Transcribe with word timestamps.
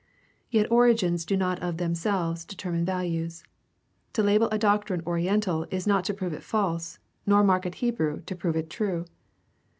Yet 0.49 0.71
origins 0.71 1.25
do 1.25 1.37
not 1.37 1.61
of 1.61 1.77
them 1.77 1.93
selves 1.93 2.43
determine 2.43 2.85
values. 2.85 3.43
To 4.13 4.23
label 4.23 4.49
a 4.49 4.57
doctrine 4.57 5.03
oriental 5.05 5.67
is 5.69 5.85
not 5.85 6.05
to 6.05 6.13
prove 6.15 6.33
it 6.33 6.41
false, 6.41 6.97
nor 7.27 7.41
to 7.41 7.45
mark 7.45 7.67
it 7.67 7.75
Hebrew 7.75 8.21
to 8.23 8.35
prove 8.35 8.55
it 8.55 8.67
true. 8.67 9.05